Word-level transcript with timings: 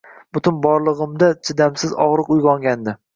Butun 0.35 0.55
borlig’imda 0.63 1.29
chidamsiz 1.49 1.93
og’riq 2.07 2.33
uyg’otgandi. 2.37 2.97